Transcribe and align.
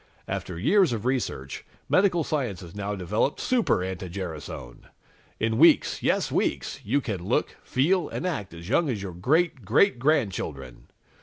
"After 0.27 0.57
years 0.57 0.93
of 0.93 1.05
research, 1.05 1.63
medical 1.87 2.23
science 2.23 2.61
has 2.61 2.73
now 2.73 2.95
developed 2.95 3.39
Super 3.39 3.83
anti 3.83 4.09
gerasone! 4.09 4.87
In 5.39 5.59
weeks 5.59 6.01
yes, 6.01 6.31
weeks 6.31 6.79
you 6.83 7.01
can 7.01 7.23
look, 7.23 7.55
feel 7.61 8.09
and 8.09 8.25
act 8.25 8.51
as 8.51 8.67
young 8.67 8.89
as 8.89 9.03
your 9.03 9.13
great 9.13 9.63
great 9.63 9.99
grandchildren! 9.99 10.87